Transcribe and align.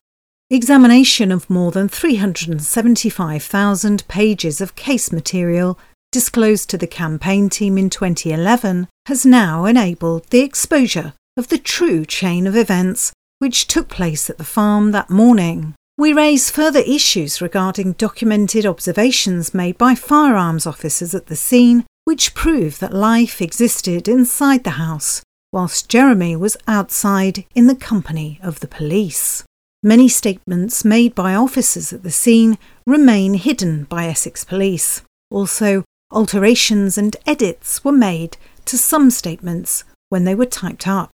Examination 0.51 1.31
of 1.31 1.49
more 1.49 1.71
than 1.71 1.89
375,000 1.89 4.09
pages 4.09 4.61
of 4.61 4.75
case 4.75 5.13
material 5.13 5.79
disclosed 6.11 6.69
to 6.71 6.77
the 6.77 6.89
campaign 6.89 7.49
team 7.49 7.79
in 7.79 7.89
2011 7.89 8.89
has 9.07 9.25
now 9.25 9.65
enabled 9.65 10.27
the 10.31 10.41
exposure 10.41 11.13
of 11.37 11.47
the 11.49 11.59
true 11.59 12.05
chain 12.05 12.49
of 12.49 12.57
events 12.57 13.13
which 13.39 13.69
took 13.69 13.89
place 13.89 14.29
at 14.29 14.39
the 14.39 14.45
farm 14.45 14.91
that 14.91 15.09
morning. 15.09 15.77
We 15.97 16.13
raise 16.13 16.51
further 16.51 16.81
issues 16.81 17.41
regarding 17.41 17.93
documented 17.93 18.67
observations 18.67 19.55
made 19.55 19.79
by 19.79 19.95
firearms 19.95 20.67
officers 20.67 21.15
at 21.15 21.27
the 21.27 21.37
scene 21.37 21.85
which 22.05 22.35
prove 22.35 22.79
that 22.79 22.93
life 22.93 23.41
existed 23.41 24.09
inside 24.09 24.65
the 24.65 24.71
house, 24.71 25.23
whilst 25.53 25.89
Jeremy 25.89 26.37
was 26.37 26.57
outside 26.67 27.45
in 27.55 27.67
the 27.67 27.75
company 27.75 28.39
of 28.43 28.61
the 28.61 28.69
police. 28.69 29.45
Many 29.83 30.09
statements 30.09 30.85
made 30.85 31.15
by 31.15 31.35
officers 31.35 31.93
at 31.93 32.03
the 32.03 32.11
scene 32.11 32.59
remain 32.87 33.35
hidden 33.35 33.85
by 33.85 34.07
Essex 34.07 34.45
Police. 34.45 35.03
Also, 35.31 35.85
alterations 36.13 36.99
and 36.99 37.17
edits 37.27 37.83
were 37.85 37.93
made 37.93 38.37
to 38.67 38.77
some 38.77 39.11
statements 39.11 39.85
when 40.11 40.25
they 40.25 40.35
were 40.35 40.47
typed 40.47 40.87
up. 40.87 41.11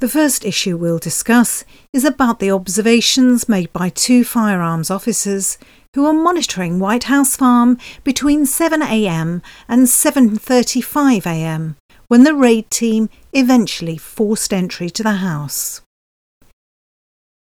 The 0.00 0.08
first 0.08 0.44
issue 0.44 0.76
we'll 0.76 0.98
discuss 0.98 1.64
is 1.92 2.04
about 2.04 2.38
the 2.38 2.50
observations 2.50 3.48
made 3.48 3.72
by 3.72 3.88
two 3.88 4.22
firearms 4.22 4.90
officers 4.90 5.58
who 5.94 6.02
were 6.02 6.12
monitoring 6.12 6.78
White 6.78 7.04
House 7.04 7.36
Farm 7.36 7.78
between 8.02 8.44
7am 8.44 9.42
and 9.68 9.86
7.35am 9.86 11.76
when 12.08 12.24
the 12.24 12.34
raid 12.34 12.70
team 12.70 13.08
eventually 13.32 13.96
forced 13.96 14.52
entry 14.52 14.90
to 14.90 15.02
the 15.02 15.14
house. 15.14 15.80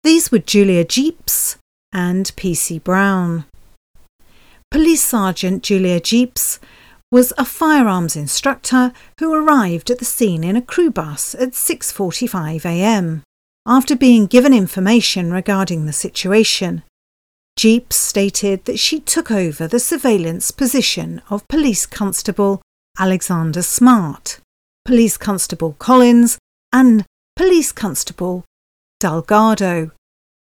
These 0.03 0.33
were 0.33 0.39
Julia 0.39 0.85
Jeeps 0.85 1.57
and 1.93 2.27
PC 2.37 2.83
Brown. 2.83 3.45
Police 4.71 5.03
Sergeant 5.03 5.63
Julia 5.63 6.01
Jeeps 6.01 6.59
was 7.11 7.33
a 7.39 7.45
firearms 7.45 8.17
instructor 8.17 8.93
who 9.19 9.33
arrived 9.33 9.91
at 9.91 9.99
the 9.99 10.05
scene 10.05 10.45
in 10.45 10.57
a 10.57 10.63
crew 10.63 10.91
bus 10.91 11.35
at 11.35 11.53
6:45 11.53 12.65
a.m. 12.67 13.23
After 13.67 13.97
being 13.97 14.27
given 14.27 14.53
information 14.53 15.33
regarding 15.33 15.87
the 15.87 15.93
situation, 15.93 16.83
Jeeps 17.59 17.97
stated 17.97 18.67
that 18.67 18.79
she 18.79 19.01
took 19.01 19.33
over 19.33 19.67
the 19.67 19.81
surveillance 19.81 20.53
position 20.53 21.21
of 21.29 21.49
Police 21.49 21.87
Constable 21.87 22.63
Alexander 23.01 23.63
Smart, 23.63 24.39
Police 24.85 25.17
Constable 25.17 25.73
Collins, 25.81 26.39
and 26.73 27.05
Police 27.35 27.73
Constable 27.73 28.45
Delgado, 29.01 29.91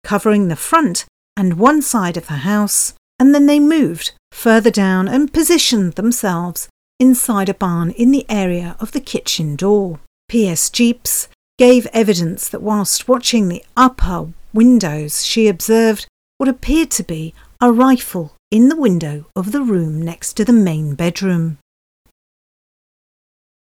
covering 0.02 0.48
the 0.48 0.56
front 0.56 1.04
and 1.36 1.56
one 1.56 1.82
side 1.82 2.16
of 2.16 2.26
the 2.26 2.42
house, 2.42 2.94
and 3.20 3.32
then 3.32 3.46
they 3.46 3.60
moved 3.60 4.10
further 4.32 4.72
down 4.72 5.06
and 5.06 5.32
positioned 5.32 5.92
themselves 5.92 6.68
inside 6.98 7.48
a 7.48 7.54
barn 7.54 7.90
in 7.92 8.10
the 8.10 8.26
area 8.28 8.74
of 8.80 8.90
the 8.90 9.00
kitchen 9.00 9.54
door. 9.54 10.00
P.S. 10.28 10.68
Jeeps 10.68 11.28
gave 11.58 11.86
evidence 11.92 12.48
that 12.48 12.60
whilst 12.60 13.06
watching 13.06 13.48
the 13.48 13.64
upper 13.76 14.32
windows, 14.52 15.24
she 15.24 15.46
observed 15.46 16.08
what 16.38 16.48
appeared 16.48 16.90
to 16.92 17.02
be 17.02 17.34
a 17.60 17.72
rifle 17.72 18.34
in 18.50 18.68
the 18.68 18.76
window 18.76 19.26
of 19.34 19.52
the 19.52 19.62
room 19.62 20.00
next 20.00 20.34
to 20.34 20.44
the 20.44 20.52
main 20.52 20.94
bedroom. 20.94 21.58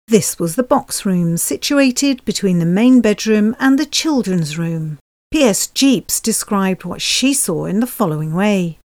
This 0.07 0.40
was 0.40 0.56
the 0.56 0.63
box 0.63 1.06
room 1.06 1.38
situated 1.38 2.25
between 2.25 2.57
the 2.57 2.66
main 2.66 3.00
bedroom 3.00 3.56
and 3.59 3.78
the 3.78 3.85
children's 3.85 4.57
room. 4.57 4.97
P.S. 5.31 5.68
Jeeps 5.68 6.19
described 6.19 6.84
what 6.84 7.02
she 7.02 7.34
saw 7.34 7.66
in 7.66 7.80
the 7.80 7.85
following 7.85 8.34
way. 8.34 8.80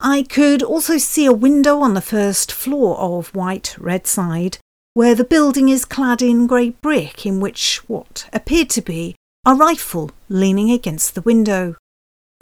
I 0.00 0.24
could 0.24 0.62
also 0.62 0.98
see 0.98 1.26
a 1.26 1.32
window 1.32 1.78
on 1.78 1.94
the 1.94 2.00
first 2.00 2.50
floor 2.50 2.98
of 2.98 3.32
White 3.34 3.76
Redside, 3.78 4.58
where 4.94 5.14
the 5.14 5.22
building 5.22 5.68
is 5.68 5.84
clad 5.84 6.20
in 6.20 6.48
grey 6.48 6.70
brick, 6.70 7.24
in 7.24 7.38
which 7.38 7.78
what 7.88 8.28
appeared 8.32 8.70
to 8.70 8.82
be 8.82 9.14
a 9.46 9.54
rifle 9.54 10.10
leaning 10.28 10.72
against 10.72 11.14
the 11.14 11.22
window. 11.22 11.76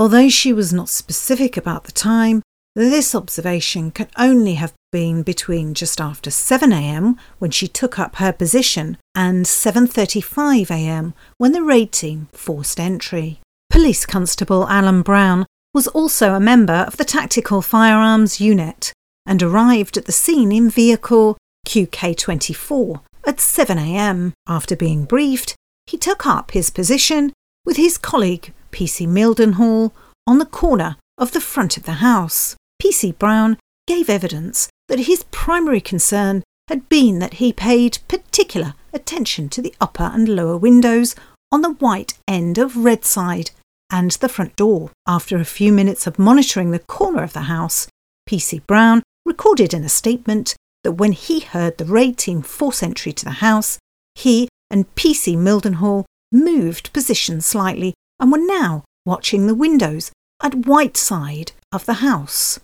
Although 0.03 0.31
she 0.31 0.53
was 0.53 0.73
not 0.73 0.89
specific 0.89 1.57
about 1.57 1.85
the 1.85 1.93
time, 1.93 2.43
this 2.75 3.15
observation 3.15 3.93
can 3.93 4.09
only 4.19 4.55
have 4.55 4.75
been 4.91 5.23
between 5.23 5.75
just 5.75 6.01
after 6.01 6.29
7 6.29 6.73
a.m. 6.73 7.17
when 7.39 7.53
she 7.53 7.69
took 7.69 8.01
up 8.01 8.17
her 8.17 8.33
position 8.33 8.99
and 9.15 9.47
7:35 9.47 10.73
a.m. 10.73 11.15
when 11.39 11.53
the 11.53 11.63
raid 11.63 11.93
team 11.93 12.27
forced 12.33 12.81
entry. 12.81 13.39
Police 13.71 14.05
Constable 14.05 14.69
Alan 14.69 15.03
Brown 15.03 15.47
was 15.73 15.87
also 15.87 16.35
a 16.35 16.41
member 16.41 16.85
of 16.89 16.97
the 16.97 17.05
Tactical 17.05 17.63
Firearms 17.63 18.41
Unit 18.41 18.93
and 19.25 19.41
arrived 19.41 19.97
at 19.97 20.07
the 20.07 20.19
scene 20.25 20.51
in 20.51 20.69
vehicle 20.69 21.39
QK24 21.69 23.03
at 23.25 23.41
7 23.41 23.79
a.m. 23.79 24.35
After 24.49 24.75
being 24.75 25.05
briefed, 25.05 25.55
he 25.87 25.97
took 25.97 26.27
up 26.27 26.51
his 26.51 26.71
position 26.71 27.33
with 27.65 27.77
his 27.77 27.97
colleague 27.99 28.53
PC 28.73 29.07
Mildenhall 29.07 29.93
on 30.27 30.39
the 30.39 30.47
corner 30.47 30.97
of 31.19 31.33
the 31.33 31.41
front 31.41 31.77
of 31.77 31.85
the 31.85 32.01
house. 32.03 32.57
PC 32.83 33.17
Brown 33.19 33.59
gave 33.87 34.09
evidence 34.09 34.69
that 34.89 35.01
his 35.01 35.25
primary 35.31 35.81
concern 35.81 36.43
had 36.69 36.89
been 36.89 37.19
that 37.19 37.35
he 37.35 37.53
paid 37.53 37.99
particular 38.09 38.75
attention 38.93 39.49
to 39.51 39.63
the 39.63 39.75
upper 39.81 40.05
and 40.05 40.29
lower 40.29 40.57
windows 40.57 41.15
on 41.51 41.63
the 41.63 41.75
white 41.75 42.15
end 42.27 42.59
of 42.59 42.77
Red 42.77 43.05
Side 43.05 43.51
and 43.91 44.13
the 44.13 44.29
front 44.29 44.57
door. 44.57 44.91
After 45.07 45.37
a 45.37 45.45
few 45.45 45.73
minutes 45.73 46.07
of 46.07 46.19
monitoring 46.19 46.71
the 46.71 46.79
corner 46.79 47.23
of 47.23 47.35
the 47.35 47.43
house, 47.43 47.89
PC 48.29 48.67
Brown 48.67 49.03
recorded 49.27 49.75
in 49.75 49.85
a 49.85 49.89
statement 49.89 50.57
that 50.83 50.93
when 50.93 51.13
he 51.13 51.41
heard 51.41 51.79
the 51.79 51.85
raid 51.85 52.17
team 52.17 52.43
force 52.43 52.83
entry 52.83 53.13
to 53.13 53.25
the 53.25 53.43
house, 53.43 53.79
he 54.15 54.49
and 54.71 54.93
PC 54.95 55.37
Mildenhall 55.37 56.05
moved 56.33 56.93
position 56.93 57.41
slightly 57.41 57.93
and 58.23 58.31
were 58.31 58.39
now 58.39 58.85
watching 59.05 59.47
the 59.47 59.55
windows 59.55 60.13
at 60.41 60.67
White 60.67 60.97
side 60.97 61.53
of 61.73 61.85
the 61.87 61.95
house. 61.95 62.61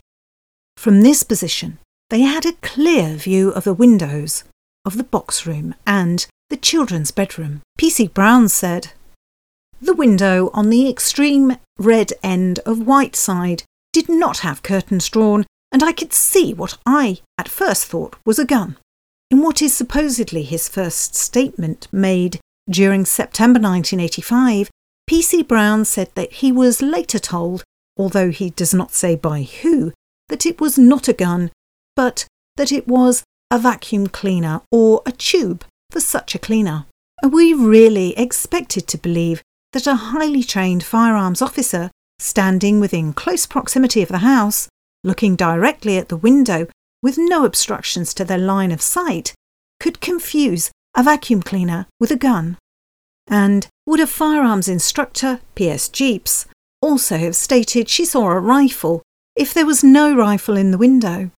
From 0.77 1.03
this 1.03 1.25
position, 1.25 1.79
they 2.11 2.21
had 2.21 2.47
a 2.47 2.53
clear 2.63 3.17
view 3.17 3.51
of 3.51 3.65
the 3.65 3.75
windows 3.75 4.45
of 4.85 4.97
the 4.97 5.05
box 5.05 5.47
room 5.47 5.75
and 5.85 6.27
the 6.49 6.57
children's 6.57 7.11
bedroom. 7.11 7.61
PC 7.77 8.15
Brown 8.15 8.49
said, 8.49 8.93
The 9.83 9.95
window 9.95 10.51
on 10.55 10.71
the 10.71 10.89
extreme 10.89 11.57
red 11.77 12.13
end 12.23 12.61
of 12.61 12.87
White 12.87 13.17
side 13.17 13.65
did 13.93 14.09
not 14.09 14.39
have 14.39 14.63
curtains 14.63 15.09
drawn, 15.09 15.45
and 15.73 15.83
I 15.83 15.93
could 15.93 16.13
see 16.13 16.55
what 16.55 16.79
I 16.87 17.19
at 17.37 17.49
first 17.49 17.87
thought 17.87 18.15
was 18.25 18.39
a 18.39 18.47
gun. 18.47 18.77
In 19.29 19.43
what 19.43 19.61
is 19.61 19.75
supposedly 19.75 20.45
his 20.45 20.69
first 20.69 21.17
statement 21.17 21.89
made 21.91 22.39
during 22.71 23.05
September 23.05 23.59
1985, 23.59 24.71
PC 25.09 25.49
Brown 25.49 25.87
said 25.87 26.11
that 26.17 26.35
he 26.35 26.53
was 26.53 26.83
later 26.83 27.19
told, 27.19 27.65
although 27.97 28.31
he 28.31 28.51
does 28.51 28.75
not 28.75 28.93
say 28.93 29.17
by 29.17 29.43
who, 29.43 29.95
that 30.29 30.45
it 30.45 30.61
was 30.61 30.79
not 30.79 31.09
a 31.09 31.15
gun, 31.15 31.51
but 31.97 32.27
that 32.57 32.71
it 32.71 32.87
was 32.87 33.25
a 33.51 33.59
vacuum 33.59 34.09
cleaner 34.09 34.61
or 34.71 35.01
a 35.07 35.13
tube 35.13 35.65
for 35.91 36.01
such 36.01 36.35
a 36.35 36.39
cleaner. 36.39 36.85
Are 37.23 37.31
we 37.31 37.55
really 37.55 38.17
expected 38.19 38.87
to 38.89 38.99
believe 38.99 39.43
that 39.73 39.87
a 39.87 39.95
highly 39.95 40.45
trained 40.45 40.85
firearms 40.85 41.41
officer, 41.41 41.91
standing 42.19 42.79
within 42.79 43.15
close 43.15 43.47
proximity 43.47 44.03
of 44.03 44.11
the 44.11 44.19
house, 44.19 44.69
looking 45.03 45.37
directly 45.37 45.97
at 45.97 46.11
the 46.11 46.19
window 46.19 46.67
with 47.03 47.17
no 47.17 47.47
obstructions 47.47 48.13
to 48.13 48.27
their 48.27 48.37
line 48.37 48.73
of 48.73 48.83
sight, 48.83 49.33
could 49.81 50.03
confuse 50.03 50.71
a 50.95 51.03
vacuum 51.03 51.43
cleaner 51.43 51.87
with 51.99 52.11
a 52.11 52.17
gun? 52.17 52.59
And 53.29 53.67
would 53.87 54.01
a 54.01 54.07
firearms 54.07 54.69
instructor, 54.69 55.41
P.S. 55.55 55.89
Jeeps, 55.89 56.47
also 56.81 57.19
have 57.19 57.37
stated 57.37 57.89
she 57.89 58.05
saw 58.05 58.31
a 58.31 58.41
rifle 58.41 59.03
if 59.37 59.53
there 59.53 59.67
was 59.67 59.85
no 59.85 60.15
rifle 60.15 60.57
in 60.57 60.71
the 60.71 60.79
window? 60.79 61.31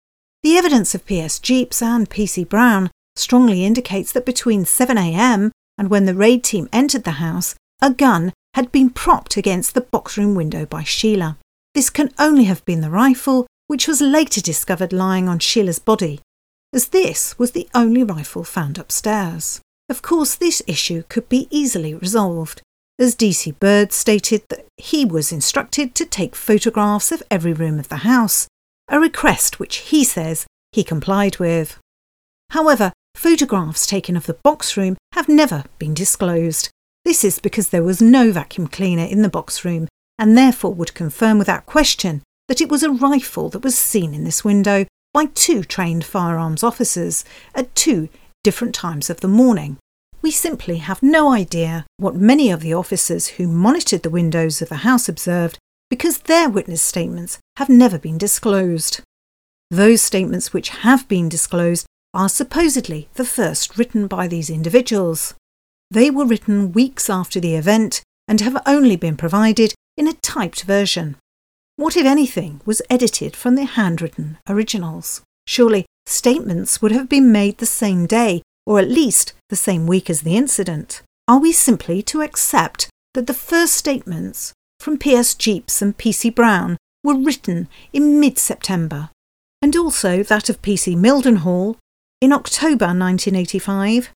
The 0.43 0.57
evidence 0.57 0.95
of 0.95 1.05
P.S. 1.05 1.39
Jeeps 1.39 1.81
and 1.81 2.09
P.C. 2.09 2.43
Brown 2.45 2.89
strongly 3.15 3.65
indicates 3.65 4.11
that 4.13 4.25
between 4.25 4.63
7am 4.63 5.51
and 5.77 5.89
when 5.89 6.05
the 6.05 6.15
raid 6.15 6.43
team 6.43 6.69
entered 6.71 7.03
the 7.03 7.11
house, 7.11 7.55
a 7.81 7.91
gun 7.91 8.33
had 8.53 8.71
been 8.71 8.89
propped 8.89 9.37
against 9.37 9.73
the 9.73 9.81
box 9.81 10.17
room 10.17 10.35
window 10.35 10.65
by 10.65 10.83
Sheila. 10.83 11.37
This 11.73 11.89
can 11.89 12.11
only 12.17 12.45
have 12.45 12.65
been 12.65 12.81
the 12.81 12.89
rifle, 12.89 13.47
which 13.67 13.87
was 13.87 14.01
later 14.01 14.41
discovered 14.41 14.91
lying 14.91 15.29
on 15.29 15.39
Sheila's 15.39 15.79
body, 15.79 16.19
as 16.73 16.89
this 16.89 17.37
was 17.37 17.51
the 17.51 17.69
only 17.73 18.03
rifle 18.03 18.43
found 18.43 18.77
upstairs. 18.77 19.61
Of 19.89 20.03
course, 20.03 20.35
this 20.35 20.61
issue 20.67 21.03
could 21.09 21.27
be 21.27 21.47
easily 21.49 21.95
resolved, 21.95 22.61
as 22.99 23.15
DC 23.15 23.57
Bird 23.59 23.91
stated 23.91 24.43
that 24.49 24.67
he 24.77 25.03
was 25.03 25.31
instructed 25.31 25.95
to 25.95 26.05
take 26.05 26.35
photographs 26.35 27.11
of 27.11 27.23
every 27.31 27.53
room 27.53 27.79
of 27.79 27.89
the 27.89 27.97
house, 27.97 28.47
a 28.87 28.99
request 28.99 29.59
which 29.59 29.77
he 29.77 30.03
says 30.03 30.45
he 30.71 30.83
complied 30.83 31.39
with. 31.39 31.79
However, 32.51 32.93
photographs 33.15 33.87
taken 33.87 34.15
of 34.15 34.27
the 34.27 34.37
box 34.43 34.77
room 34.77 34.95
have 35.13 35.27
never 35.27 35.63
been 35.79 35.95
disclosed. 35.95 36.69
This 37.03 37.23
is 37.23 37.39
because 37.39 37.69
there 37.69 37.83
was 37.83 38.01
no 38.01 38.31
vacuum 38.31 38.67
cleaner 38.67 39.05
in 39.05 39.23
the 39.23 39.29
box 39.29 39.65
room 39.65 39.87
and 40.19 40.37
therefore 40.37 40.73
would 40.73 40.93
confirm 40.93 41.39
without 41.39 41.65
question 41.65 42.21
that 42.47 42.61
it 42.61 42.69
was 42.69 42.83
a 42.83 42.91
rifle 42.91 43.49
that 43.49 43.63
was 43.63 43.77
seen 43.77 44.13
in 44.13 44.23
this 44.23 44.43
window 44.43 44.85
by 45.13 45.25
two 45.25 45.63
trained 45.63 46.05
firearms 46.05 46.63
officers 46.63 47.25
at 47.55 47.73
two 47.73 48.09
different 48.43 48.75
times 48.75 49.09
of 49.09 49.21
the 49.21 49.27
morning. 49.27 49.77
We 50.21 50.31
simply 50.31 50.77
have 50.77 51.01
no 51.01 51.31
idea 51.31 51.85
what 51.97 52.15
many 52.15 52.51
of 52.51 52.61
the 52.61 52.73
officers 52.73 53.27
who 53.27 53.47
monitored 53.47 54.03
the 54.03 54.09
windows 54.09 54.61
of 54.61 54.69
the 54.69 54.77
house 54.77 55.07
observed 55.07 55.57
because 55.89 56.19
their 56.19 56.49
witness 56.49 56.81
statements 56.81 57.39
have 57.57 57.69
never 57.69 57.97
been 57.97 58.17
disclosed. 58.17 59.01
Those 59.71 60.01
statements 60.01 60.53
which 60.53 60.69
have 60.69 61.07
been 61.07 61.29
disclosed 61.29 61.85
are 62.13 62.29
supposedly 62.29 63.09
the 63.13 63.25
first 63.25 63.77
written 63.77 64.07
by 64.07 64.27
these 64.27 64.49
individuals. 64.49 65.35
They 65.91 66.09
were 66.09 66.25
written 66.25 66.71
weeks 66.71 67.09
after 67.09 67.39
the 67.39 67.55
event 67.55 68.01
and 68.27 68.41
have 68.41 68.61
only 68.65 68.95
been 68.95 69.17
provided 69.17 69.73
in 69.97 70.07
a 70.07 70.13
typed 70.13 70.63
version. 70.63 71.17
What, 71.75 71.95
if 71.95 72.05
anything, 72.05 72.61
was 72.65 72.81
edited 72.89 73.35
from 73.35 73.55
the 73.55 73.65
handwritten 73.65 74.37
originals? 74.47 75.21
Surely 75.49 75.87
statements 76.05 76.79
would 76.79 76.91
have 76.91 77.09
been 77.09 77.31
made 77.31 77.57
the 77.57 77.65
same 77.65 78.05
day, 78.05 78.43
or 78.67 78.77
at 78.77 78.87
least 78.87 79.33
the 79.49 79.55
same 79.55 79.87
week 79.87 80.07
as 80.07 80.21
the 80.21 80.37
incident. 80.37 81.01
Are 81.27 81.39
we 81.39 81.51
simply 81.51 82.03
to 82.03 82.21
accept 82.21 82.87
that 83.15 83.25
the 83.25 83.33
first 83.33 83.73
statements 83.73 84.53
from 84.79 84.99
P.S. 84.99 85.33
Jeeps 85.33 85.81
and 85.81 85.97
P.C. 85.97 86.29
Brown 86.29 86.77
were 87.03 87.17
written 87.17 87.67
in 87.91 88.19
mid 88.19 88.37
September, 88.37 89.09
and 89.59 89.75
also 89.75 90.21
that 90.21 90.49
of 90.49 90.61
P.C. 90.61 90.95
Mildenhall 90.95 91.77
in 92.21 92.31
October 92.31 92.85
1985? 92.85 94.11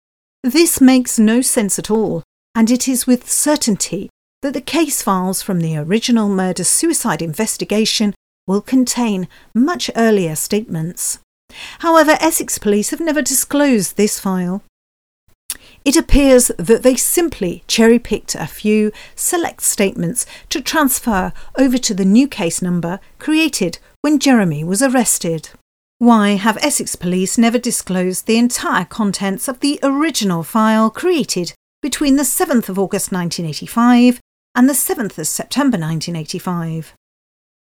This 0.44 0.82
makes 0.82 1.18
no 1.18 1.40
sense 1.40 1.78
at 1.78 1.90
all, 1.90 2.22
and 2.54 2.70
it 2.70 2.86
is 2.86 3.06
with 3.06 3.30
certainty 3.30 4.10
that 4.42 4.52
the 4.52 4.60
case 4.60 5.00
files 5.00 5.40
from 5.40 5.60
the 5.60 5.78
original 5.78 6.28
murder 6.28 6.64
suicide 6.64 7.22
investigation 7.22 8.14
will 8.46 8.60
contain 8.60 9.28
much 9.54 9.90
earlier 9.96 10.34
statements. 10.34 11.18
However, 11.80 12.16
Essex 12.20 12.58
police 12.58 12.90
have 12.90 13.00
never 13.00 13.22
disclosed 13.22 13.96
this 13.96 14.18
file. 14.18 14.62
It 15.84 15.96
appears 15.96 16.50
that 16.58 16.82
they 16.82 16.96
simply 16.96 17.64
cherry 17.66 17.98
picked 17.98 18.34
a 18.34 18.46
few 18.46 18.92
select 19.16 19.62
statements 19.62 20.24
to 20.48 20.60
transfer 20.60 21.32
over 21.58 21.76
to 21.78 21.94
the 21.94 22.04
new 22.04 22.28
case 22.28 22.62
number 22.62 23.00
created 23.18 23.78
when 24.00 24.18
Jeremy 24.18 24.64
was 24.64 24.82
arrested. 24.82 25.50
Why 25.98 26.30
have 26.30 26.58
Essex 26.58 26.96
Police 26.96 27.38
never 27.38 27.58
disclosed 27.58 28.26
the 28.26 28.38
entire 28.38 28.84
contents 28.84 29.48
of 29.48 29.60
the 29.60 29.78
original 29.82 30.42
file 30.42 30.90
created 30.90 31.52
between 31.80 32.16
the 32.16 32.22
7th 32.22 32.68
of 32.68 32.78
August 32.78 33.12
1985 33.12 34.20
and 34.54 34.68
the 34.68 34.72
7th 34.72 35.18
of 35.18 35.26
September 35.26 35.78
1985? 35.78 36.94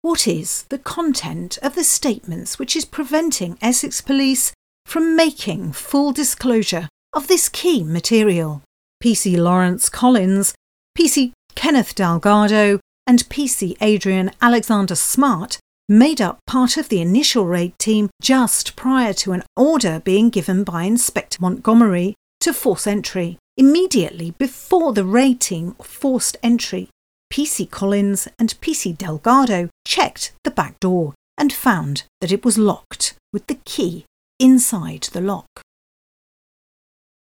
What 0.02 0.30
is 0.30 0.64
the 0.70 0.80
content 0.80 1.58
of 1.62 1.76
the 1.76 1.84
statements 1.84 2.58
which 2.58 2.74
is 2.74 2.86
preventing 2.86 3.58
Essex 3.62 4.00
Police 4.00 4.54
from 4.86 5.14
making 5.14 5.74
full 5.74 6.14
disclosure 6.14 6.88
of 7.12 7.28
this 7.28 7.50
key 7.50 7.84
material? 7.84 8.62
PC 9.04 9.38
Lawrence 9.38 9.90
Collins, 9.90 10.54
PC 10.98 11.34
Kenneth 11.54 11.96
Delgado, 11.96 12.80
and 13.06 13.28
PC 13.28 13.76
Adrian 13.82 14.32
Alexander 14.42 14.96
Smart 14.96 15.60
made 15.90 16.22
up 16.22 16.40
part 16.48 16.78
of 16.78 16.88
the 16.88 17.02
initial 17.02 17.46
raid 17.46 17.78
team 17.78 18.10
just 18.22 18.78
prior 18.78 19.12
to 19.12 19.34
an 19.34 19.44
order 19.58 20.00
being 20.00 20.30
given 20.30 20.64
by 20.64 20.84
Inspector 20.84 21.38
Montgomery 21.42 22.16
to 22.40 22.54
force 22.54 22.88
entry. 22.88 23.38
Immediately 23.58 24.32
before 24.38 24.94
the 24.94 25.04
raid 25.04 25.42
team 25.42 25.74
forced 25.82 26.38
entry, 26.42 26.90
PC 27.32 27.70
Collins 27.70 28.28
and 28.40 28.60
PC 28.62 28.98
Delgado 28.98 29.70
checked 29.86 30.34
the 30.44 30.52
back 30.52 30.80
door 30.80 31.14
and 31.38 31.54
found 31.54 32.04
that 32.22 32.32
it 32.32 32.44
was 32.44 32.58
locked 32.58 33.16
with 33.32 33.48
the 33.48 33.60
key 33.66 34.06
inside 34.40 35.04
the 35.14 35.22
lock. 35.22 35.48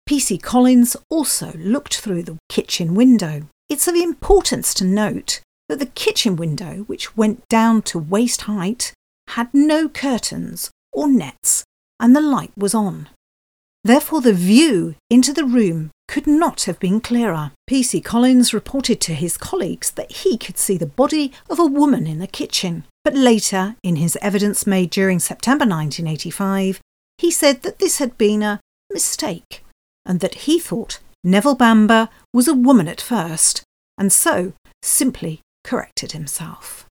PC 0.08 0.40
Collins 0.40 0.96
also 1.10 1.52
looked 1.58 1.96
through 1.96 2.22
the 2.22 2.38
kitchen 2.48 2.94
window. 2.94 3.42
It's 3.68 3.86
of 3.86 3.94
importance 3.94 4.72
to 4.74 4.84
note 4.84 5.40
that 5.68 5.80
the 5.80 5.86
kitchen 5.86 6.36
window, 6.36 6.84
which 6.86 7.16
went 7.16 7.46
down 7.48 7.82
to 7.82 7.98
waist 7.98 8.42
height, 8.42 8.94
had 9.28 9.52
no 9.52 9.88
curtains 9.88 10.70
or 10.92 11.08
nets, 11.08 11.64
and 12.00 12.16
the 12.16 12.22
light 12.22 12.52
was 12.56 12.74
on. 12.74 13.08
Therefore, 13.84 14.20
the 14.20 14.32
view 14.32 14.94
into 15.10 15.32
the 15.32 15.44
room 15.44 15.90
could 16.08 16.26
not 16.26 16.62
have 16.62 16.80
been 16.80 17.00
clearer. 17.00 17.52
PC 17.70 18.02
Collins 18.02 18.54
reported 18.54 19.00
to 19.02 19.14
his 19.14 19.36
colleagues 19.36 19.90
that 19.92 20.10
he 20.10 20.36
could 20.36 20.58
see 20.58 20.76
the 20.76 20.86
body 20.86 21.32
of 21.48 21.58
a 21.58 21.66
woman 21.66 22.06
in 22.06 22.18
the 22.18 22.26
kitchen, 22.26 22.84
but 23.04 23.14
later, 23.14 23.76
in 23.84 23.96
his 23.96 24.18
evidence 24.20 24.66
made 24.66 24.90
during 24.90 25.20
September 25.20 25.64
1985, 25.64 26.80
he 27.18 27.30
said 27.30 27.62
that 27.62 27.78
this 27.78 27.98
had 27.98 28.16
been 28.18 28.42
a 28.42 28.60
mistake 28.90 29.62
and 30.06 30.20
that 30.20 30.34
he 30.46 30.58
thought 30.58 30.98
Neville 31.22 31.54
Bamber 31.54 32.08
was 32.32 32.48
a 32.48 32.54
woman 32.54 32.88
at 32.88 33.00
first, 33.00 33.62
and 33.98 34.12
so 34.12 34.54
simply 34.82 35.42
corrected 35.62 36.12
himself. 36.12 36.86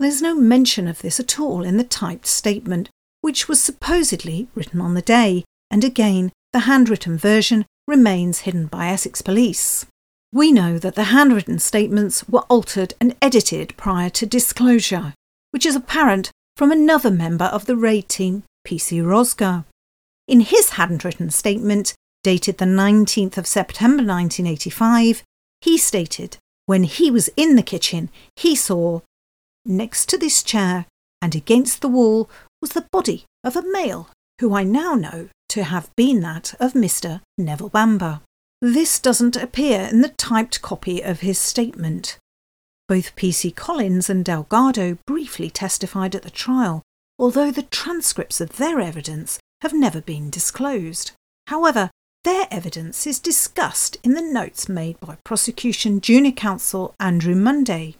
There's 0.00 0.20
no 0.20 0.34
mention 0.34 0.88
of 0.88 1.00
this 1.00 1.20
at 1.20 1.38
all 1.38 1.62
in 1.62 1.76
the 1.76 1.84
typed 1.84 2.26
statement, 2.26 2.90
which 3.20 3.48
was 3.48 3.62
supposedly 3.62 4.48
written 4.54 4.80
on 4.80 4.94
the 4.94 5.02
day, 5.02 5.44
and 5.70 5.84
again, 5.84 6.32
the 6.52 6.60
handwritten 6.60 7.16
version 7.16 7.64
remains 7.86 8.40
hidden 8.40 8.66
by 8.66 8.88
Essex 8.88 9.22
Police. 9.22 9.86
We 10.32 10.52
know 10.52 10.78
that 10.78 10.96
the 10.96 11.04
handwritten 11.04 11.58
statements 11.58 12.28
were 12.28 12.44
altered 12.48 12.94
and 13.00 13.14
edited 13.22 13.76
prior 13.76 14.10
to 14.10 14.26
disclosure, 14.26 15.14
which 15.50 15.64
is 15.64 15.76
apparent 15.76 16.30
from 16.56 16.72
another 16.72 17.10
member 17.10 17.44
of 17.44 17.66
the 17.66 17.76
raid 17.76 18.08
team, 18.08 18.42
PC 18.66 19.02
Rosger. 19.02 19.64
In 20.26 20.40
his 20.40 20.70
handwritten 20.70 21.30
statement, 21.30 21.94
dated 22.24 22.58
the 22.58 22.64
19th 22.64 23.38
of 23.38 23.46
September 23.46 24.02
1985, 24.02 25.22
he 25.60 25.78
stated 25.78 26.38
when 26.66 26.82
he 26.82 27.10
was 27.10 27.30
in 27.36 27.54
the 27.54 27.62
kitchen, 27.62 28.10
he 28.34 28.56
saw, 28.56 29.00
next 29.64 30.08
to 30.08 30.18
this 30.18 30.42
chair 30.42 30.86
and 31.22 31.34
against 31.36 31.80
the 31.80 31.88
wall, 31.88 32.28
was 32.60 32.72
the 32.72 32.86
body 32.90 33.24
of 33.44 33.54
a 33.54 33.62
male, 33.62 34.10
who 34.40 34.54
I 34.54 34.64
now 34.64 34.94
know 34.94 35.28
to 35.50 35.64
have 35.64 35.94
been 35.96 36.20
that 36.20 36.54
of 36.60 36.72
Mr. 36.72 37.20
Neville 37.38 37.68
Bamber. 37.68 38.20
This 38.60 38.98
doesn't 38.98 39.36
appear 39.36 39.88
in 39.90 40.00
the 40.00 40.08
typed 40.08 40.62
copy 40.62 41.02
of 41.02 41.20
his 41.20 41.38
statement. 41.38 42.18
Both 42.88 43.16
P.C. 43.16 43.50
Collins 43.50 44.08
and 44.08 44.24
Delgado 44.24 44.98
briefly 45.06 45.50
testified 45.50 46.14
at 46.14 46.22
the 46.22 46.30
trial, 46.30 46.82
although 47.18 47.50
the 47.50 47.62
transcripts 47.62 48.40
of 48.40 48.56
their 48.56 48.80
evidence 48.80 49.38
have 49.62 49.72
never 49.72 50.00
been 50.00 50.30
disclosed. 50.30 51.12
However, 51.48 51.90
their 52.24 52.48
evidence 52.50 53.06
is 53.06 53.18
discussed 53.18 53.96
in 54.02 54.14
the 54.14 54.22
notes 54.22 54.68
made 54.68 54.98
by 55.00 55.16
prosecution 55.24 56.00
junior 56.00 56.32
counsel 56.32 56.94
Andrew 56.98 57.34
Munday. 57.34 57.96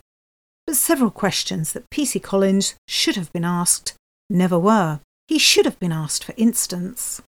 But 0.67 0.77
several 0.77 1.11
questions 1.11 1.73
that 1.73 1.89
PC 1.91 2.23
Collins 2.23 2.75
should 2.89 3.17
have 3.17 3.33
been 3.33 3.45
asked 3.45 3.95
never 4.29 4.59
were. 4.59 5.01
He 5.29 5.39
should 5.39 5.65
have 5.65 5.79
been 5.79 5.93
asked, 5.93 6.25
for 6.25 6.35
instance, 6.37 7.23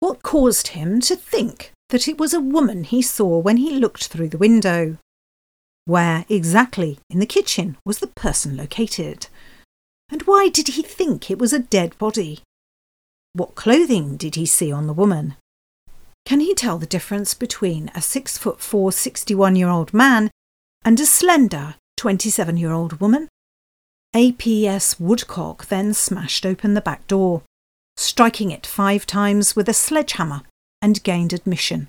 what 0.00 0.22
caused 0.22 0.68
him 0.68 1.00
to 1.00 1.16
think 1.16 1.72
that 1.88 2.08
it 2.08 2.18
was 2.18 2.32
a 2.32 2.40
woman 2.40 2.84
he 2.84 3.02
saw 3.02 3.38
when 3.38 3.56
he 3.56 3.70
looked 3.70 4.06
through 4.06 4.28
the 4.28 4.38
window? 4.38 4.96
Where 5.84 6.24
exactly 6.28 6.98
in 7.08 7.18
the 7.18 7.26
kitchen 7.26 7.76
was 7.84 7.98
the 7.98 8.08
person 8.08 8.56
located? 8.56 9.28
And 10.10 10.22
why 10.22 10.48
did 10.48 10.68
he 10.68 10.82
think 10.82 11.30
it 11.30 11.38
was 11.38 11.52
a 11.52 11.58
dead 11.58 11.96
body? 11.98 12.40
What 13.32 13.54
clothing 13.54 14.16
did 14.16 14.34
he 14.34 14.46
see 14.46 14.70
on 14.70 14.86
the 14.86 14.92
woman? 14.92 15.36
Can 16.24 16.40
he 16.40 16.54
tell 16.54 16.78
the 16.78 16.86
difference 16.86 17.32
between 17.32 17.90
a 17.94 18.02
6 18.02 18.36
foot 18.36 18.60
4, 18.60 18.92
61 18.92 19.56
year 19.56 19.68
old 19.68 19.94
man 19.94 20.30
and 20.84 21.00
a 21.00 21.06
slender 21.06 21.76
27 21.96 22.56
year 22.56 22.72
old 22.72 23.00
woman? 23.00 23.28
APS 24.14 24.98
Woodcock 25.00 25.66
then 25.66 25.94
smashed 25.94 26.44
open 26.44 26.74
the 26.74 26.80
back 26.80 27.06
door, 27.06 27.42
striking 27.98 28.50
it 28.50 28.64
five 28.64 29.04
times 29.04 29.56
with 29.56 29.68
a 29.68 29.74
sledgehammer 29.74 30.42
and 30.80 31.02
gained 31.02 31.32
admission. 31.32 31.88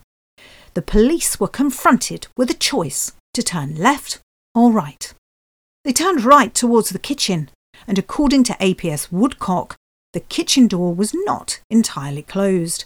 The 0.74 0.82
police 0.82 1.40
were 1.40 1.48
confronted 1.48 2.28
with 2.36 2.50
a 2.50 2.56
choice 2.56 3.12
to 3.36 3.44
turn 3.44 3.76
left 3.76 4.20
or 4.56 4.72
right. 4.72 5.14
They 5.86 5.94
turned 5.94 6.24
right 6.24 6.54
towards 6.54 6.90
the 6.90 7.00
kitchen, 7.00 7.50
and 7.88 7.98
according 7.98 8.44
to 8.46 8.54
APS 8.54 9.12
Woodcock, 9.12 9.76
the 10.14 10.20
kitchen 10.20 10.68
door 10.68 10.94
was 10.94 11.14
not 11.14 11.60
entirely 11.70 12.24
closed. 12.24 12.86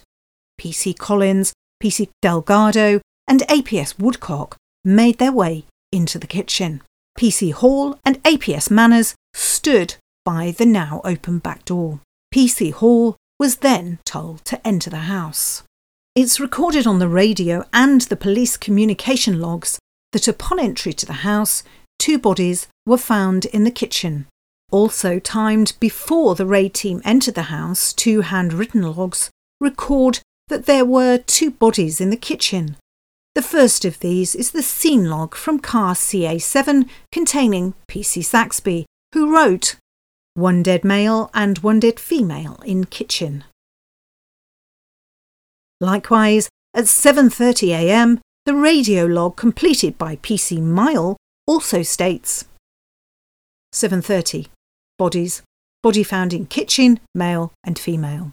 PC 0.60 0.96
Collins, 0.96 1.52
PC 1.82 2.10
Delgado, 2.20 3.00
and 3.26 3.40
APS 3.42 3.98
Woodcock 3.98 4.56
made 4.84 5.18
their 5.18 5.32
way 5.32 5.64
into 5.90 6.18
the 6.18 6.26
kitchen. 6.26 6.82
PC 7.18 7.52
Hall 7.52 7.98
and 8.04 8.22
APS 8.22 8.70
Manners 8.70 9.14
stood 9.32 9.96
by 10.24 10.50
the 10.50 10.66
now 10.66 11.00
open 11.04 11.38
back 11.38 11.64
door. 11.64 12.00
PC 12.34 12.72
Hall 12.72 13.14
was 13.38 13.58
then 13.58 14.00
told 14.04 14.44
to 14.46 14.66
enter 14.66 14.90
the 14.90 15.06
house. 15.06 15.62
It's 16.16 16.40
recorded 16.40 16.84
on 16.84 16.98
the 16.98 17.06
radio 17.06 17.62
and 17.72 18.00
the 18.00 18.16
police 18.16 18.56
communication 18.56 19.40
logs 19.40 19.78
that 20.10 20.26
upon 20.26 20.58
entry 20.58 20.92
to 20.94 21.06
the 21.06 21.22
house, 21.22 21.62
two 21.96 22.18
bodies 22.18 22.66
were 22.86 22.98
found 22.98 23.44
in 23.44 23.62
the 23.62 23.70
kitchen. 23.70 24.26
Also 24.72 25.20
timed 25.20 25.74
before 25.78 26.34
the 26.34 26.44
raid 26.44 26.74
team 26.74 27.00
entered 27.04 27.36
the 27.36 27.54
house, 27.54 27.92
two 27.92 28.22
handwritten 28.22 28.82
logs 28.82 29.30
record 29.60 30.18
that 30.48 30.66
there 30.66 30.84
were 30.84 31.18
two 31.18 31.52
bodies 31.52 32.00
in 32.00 32.10
the 32.10 32.16
kitchen. 32.16 32.76
The 33.36 33.42
first 33.42 33.84
of 33.84 34.00
these 34.00 34.34
is 34.34 34.50
the 34.50 34.62
scene 34.64 35.08
log 35.08 35.36
from 35.36 35.60
car 35.60 35.94
CA7 35.94 36.88
containing 37.12 37.74
PC 37.88 38.24
Saxby, 38.24 38.86
who 39.12 39.32
wrote, 39.32 39.76
One 40.34 40.62
dead 40.62 40.84
male 40.84 41.30
and 41.32 41.58
one 41.58 41.80
dead 41.80 42.00
female 42.00 42.60
in 42.64 42.84
kitchen. 42.84 43.44
Likewise, 45.80 46.48
at 46.74 46.84
7:30 46.84 47.68
a.m., 47.68 48.20
the 48.44 48.54
radio 48.54 49.06
log 49.06 49.36
completed 49.36 49.96
by 49.96 50.16
PC 50.16 50.60
Mile 50.60 51.16
also 51.46 51.82
states 51.82 52.44
7:30 53.74 54.48
bodies 54.98 55.42
body 55.82 56.02
found 56.02 56.32
in 56.32 56.46
kitchen 56.46 57.00
male 57.14 57.52
and 57.64 57.78
female 57.78 58.32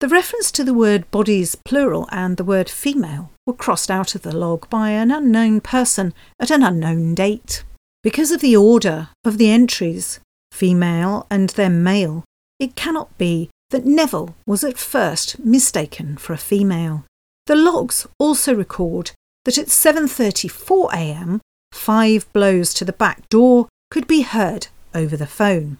the 0.00 0.08
reference 0.08 0.50
to 0.52 0.64
the 0.64 0.74
word 0.74 1.10
bodies 1.10 1.56
plural 1.64 2.08
and 2.10 2.36
the 2.36 2.44
word 2.44 2.68
female 2.68 3.30
were 3.46 3.52
crossed 3.52 3.90
out 3.90 4.14
of 4.14 4.22
the 4.22 4.36
log 4.36 4.68
by 4.70 4.90
an 4.90 5.10
unknown 5.10 5.60
person 5.60 6.14
at 6.38 6.50
an 6.50 6.62
unknown 6.62 7.14
date 7.14 7.64
because 8.02 8.30
of 8.30 8.40
the 8.40 8.56
order 8.56 9.08
of 9.24 9.36
the 9.36 9.50
entries 9.50 10.20
female 10.52 11.26
and 11.30 11.50
then 11.50 11.82
male 11.82 12.24
it 12.58 12.76
cannot 12.76 13.16
be 13.18 13.50
that 13.70 13.86
Neville 13.86 14.34
was 14.46 14.64
at 14.64 14.78
first 14.78 15.38
mistaken 15.38 16.16
for 16.16 16.32
a 16.32 16.38
female 16.38 17.04
the 17.46 17.56
logs 17.56 18.06
also 18.18 18.54
record 18.54 19.12
that 19.44 19.58
at 19.58 19.66
7:34 19.66 20.92
a.m. 20.92 21.40
five 21.72 22.30
blows 22.32 22.74
to 22.74 22.84
the 22.84 22.92
back 22.92 23.28
door 23.28 23.68
could 23.90 24.06
be 24.06 24.22
heard 24.22 24.68
over 24.94 25.16
the 25.16 25.26
phone. 25.26 25.78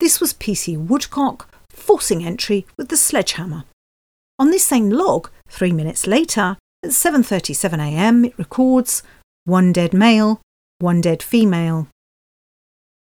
This 0.00 0.20
was 0.20 0.34
PC 0.34 0.76
Woodcock 0.76 1.48
forcing 1.70 2.24
entry 2.24 2.66
with 2.76 2.88
the 2.88 2.96
sledgehammer. 2.96 3.64
On 4.38 4.50
this 4.50 4.64
same 4.64 4.90
log, 4.90 5.30
3 5.48 5.72
minutes 5.72 6.06
later, 6.06 6.56
at 6.84 6.90
7:37 6.90 7.78
a.m., 7.78 8.24
it 8.24 8.36
records 8.36 9.02
one 9.44 9.72
dead 9.72 9.94
male, 9.94 10.40
one 10.78 11.00
dead 11.00 11.22
female. 11.22 11.88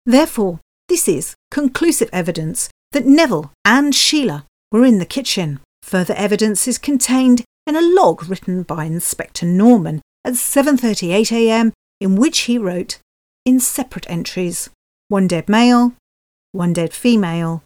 Therefore, 0.05 0.59
this 0.89 1.07
is 1.07 1.35
conclusive 1.51 2.09
evidence 2.11 2.69
that 2.91 3.05
Neville 3.05 3.51
and 3.63 3.93
Sheila 3.93 4.45
were 4.71 4.83
in 4.83 4.97
the 4.97 5.05
kitchen. 5.05 5.59
Further 5.83 6.15
evidence 6.15 6.67
is 6.67 6.79
contained 6.79 7.43
in 7.67 7.75
a 7.75 7.81
log 7.81 8.27
written 8.27 8.63
by 8.63 8.85
Inspector 8.85 9.45
Norman 9.45 10.01
at 10.25 10.33
7:38 10.33 11.31
a.m. 11.31 11.71
in 12.01 12.15
which 12.15 12.39
he 12.41 12.57
wrote 12.57 12.97
in 13.45 13.59
separate 13.59 14.09
entries 14.09 14.69
one 15.09 15.27
dead 15.27 15.47
male, 15.47 15.93
one 16.51 16.73
dead 16.73 16.93
female 16.93 17.63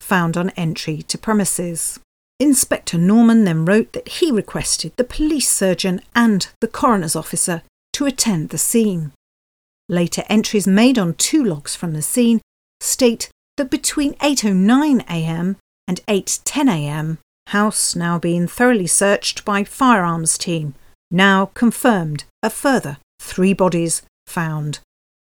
found 0.00 0.36
on 0.36 0.50
entry 0.50 1.02
to 1.02 1.18
premises. 1.18 1.98
Inspector 2.38 2.96
Norman 2.96 3.44
then 3.44 3.64
wrote 3.64 3.92
that 3.92 4.08
he 4.20 4.30
requested 4.30 4.92
the 4.96 5.04
police 5.04 5.48
surgeon 5.48 6.00
and 6.14 6.48
the 6.60 6.68
coroner's 6.68 7.16
officer 7.16 7.62
to 7.92 8.06
attend 8.06 8.48
the 8.48 8.58
scene. 8.58 9.12
Later 9.88 10.22
entries 10.28 10.66
made 10.66 10.98
on 10.98 11.14
two 11.14 11.44
logs 11.44 11.76
from 11.76 11.92
the 11.92 12.02
scene 12.02 12.40
state 12.82 13.30
that 13.56 13.70
between 13.70 14.14
8:09 14.14 15.02
a.m. 15.08 15.56
and 15.86 16.00
8:10 16.06 16.68
a.m. 16.68 17.18
House 17.48 17.96
now 17.96 18.18
being 18.18 18.46
thoroughly 18.46 18.86
searched 18.86 19.44
by 19.44 19.64
firearms 19.64 20.38
team. 20.38 20.74
Now 21.10 21.46
confirmed 21.54 22.24
a 22.42 22.50
further 22.50 22.98
three 23.20 23.52
bodies 23.52 24.02
found. 24.26 24.80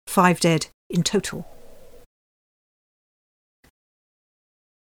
Five 0.06 0.40
dead 0.40 0.66
in 0.90 1.02
total. 1.02 1.46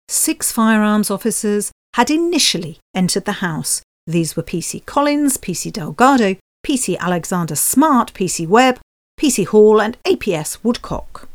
Six 0.09 0.53
firearms 0.53 1.11
officers 1.11 1.73
had 1.95 2.11
initially 2.11 2.79
entered 2.95 3.25
the 3.25 3.41
house. 3.49 3.83
These 4.07 4.37
were 4.37 4.43
PC 4.43 4.85
Collins, 4.87 5.37
PC 5.37 5.73
Delgado, 5.73 6.37
PC 6.65 6.97
Alexander 6.99 7.57
Smart, 7.57 8.13
PC 8.15 8.47
Webb, 8.47 8.79
PC 9.19 9.47
Hall, 9.47 9.81
and 9.81 10.01
APS 10.05 10.59
Woodcock. 10.63 11.29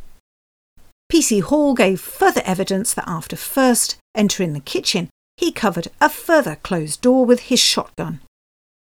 PC 1.12 1.41
Hall 1.41 1.74
gave 1.74 2.00
further 2.00 2.41
evidence 2.46 2.94
that 2.94 3.03
after 3.06 3.36
first 3.36 3.98
entering 4.15 4.53
the 4.53 4.62
kitchen, 4.62 5.10
he 5.36 5.51
covered 5.51 5.89
a 6.00 6.08
further 6.08 6.56
closed 6.56 7.01
door 7.01 7.25
with 7.25 7.41
his 7.41 7.60
shotgun, 7.60 8.22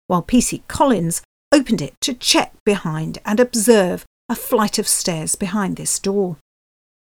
while 0.09 0.23
PC 0.23 0.61
Collins 0.69 1.23
opened 1.53 1.81
it 1.81 1.95
to 2.03 2.13
check 2.13 2.53
behind 2.67 3.17
and 3.25 3.41
observe 3.41 4.05
a 4.29 4.35
flight 4.35 4.79
of 4.79 4.87
stairs 4.87 5.37
behind 5.37 5.77
this 5.77 5.99
door. 5.99 6.37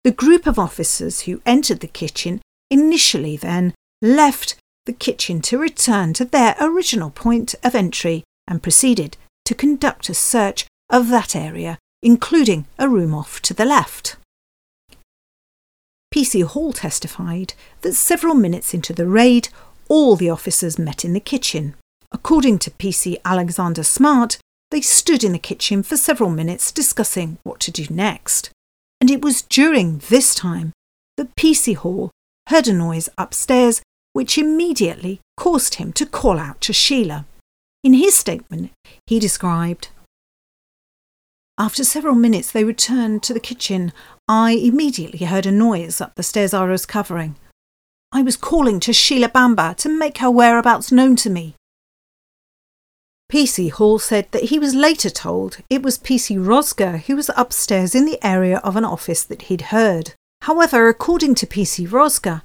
The 0.03 0.11
group 0.11 0.47
of 0.47 0.59
officers 0.59 1.21
who 1.21 1.41
entered 1.47 1.81
the 1.81 1.89
kitchen 1.89 2.43
initially 2.71 3.39
then 3.39 3.73
left 4.03 4.57
the 4.85 4.93
kitchen 4.93 5.41
to 5.43 5.57
return 5.57 6.13
to 6.15 6.27
their 6.27 6.55
original 6.61 7.09
point 7.09 7.55
of 7.65 7.75
entry 7.75 8.25
and 8.47 8.63
proceeded 8.63 9.17
to 9.47 9.55
conduct 9.55 10.11
a 10.11 10.15
search 10.15 10.67
of 10.91 11.09
that 11.09 11.35
area, 11.35 11.79
including 12.03 12.67
a 12.79 12.91
room 12.91 13.15
off 13.15 13.41
to 13.41 13.55
the 13.55 13.65
left. 13.65 14.19
PC 16.15 16.45
Hall 16.45 16.73
testified 16.73 17.55
that 17.81 17.95
several 17.95 18.37
minutes 18.37 18.73
into 18.73 18.93
the 18.93 19.09
raid, 19.09 19.49
all 19.89 20.15
the 20.15 20.31
officers 20.31 20.79
met 20.79 21.05
in 21.05 21.13
the 21.13 21.19
kitchen. 21.19 21.75
According 22.13 22.61
to 22.61 22.71
PC 22.71 23.17
Alexander 23.25 23.83
Smart, 23.83 24.39
they 24.71 24.81
stood 24.81 25.25
in 25.25 25.33
the 25.33 25.41
kitchen 25.41 25.83
for 25.83 25.97
several 25.97 26.31
minutes 26.31 26.71
discussing 26.71 27.39
what 27.43 27.59
to 27.59 27.73
do 27.73 27.87
next. 27.91 28.51
And 29.01 29.11
it 29.11 29.23
was 29.23 29.43
during 29.43 29.99
this 30.09 30.37
time 30.37 30.73
that 31.17 31.35
PC 31.35 31.75
Hall 31.75 32.13
heard 32.49 32.69
a 32.69 32.73
noise 32.73 33.09
upstairs 33.19 33.83
which 34.13 34.39
immediately 34.39 35.19
caused 35.37 35.77
him 35.77 35.93
to 35.95 36.07
call 36.07 36.39
out 36.39 36.61
to 36.61 36.73
Sheila. 36.73 37.27
In 37.83 37.93
his 37.93 38.15
statement, 38.15 38.71
he 39.09 39.19
described 39.19 39.89
after 41.57 41.85
several 41.85 42.17
minutes, 42.17 42.51
they 42.51 42.65
returned 42.65 43.23
to 43.23 43.33
the 43.33 43.39
kitchen. 43.39 43.93
I 44.29 44.53
immediately 44.53 45.27
heard 45.27 45.45
a 45.45 45.53
noise 45.53 46.01
up 46.01 46.15
the 46.15 46.23
stairs 46.23 46.55
I 46.55 46.65
was 46.65 46.87
covering. 46.87 47.37
I 48.11 48.23
was 48.23 48.39
calling 48.39 48.81
to 48.81 48.93
Sheila 48.93 49.29
Bamber 49.29 49.75
to 49.75 49.89
make 49.89 50.19
her 50.19 50.31
whereabouts 50.31 50.91
known 50.91 51.15
to 51.17 51.29
me. 51.29 51.57
PC 53.31 53.71
Hall 53.71 53.99
said 53.99 54.29
that 54.31 54.45
he 54.45 54.59
was 54.59 54.75
later 54.75 55.11
told 55.11 55.59
it 55.69 55.83
was 55.83 55.99
PC 55.99 56.39
Rosger 56.39 57.01
who 57.01 57.17
was 57.17 57.31
upstairs 57.37 57.95
in 57.95 58.07
the 58.07 58.25
area 58.25 58.59
of 58.59 58.77
an 58.77 58.85
office 58.85 59.25
that 59.25 59.43
he'd 59.43 59.73
heard. 59.73 60.15
However, 60.43 60.89
according 60.89 61.35
to 61.37 61.47
PC 61.47 61.87
Rosger, 61.89 62.43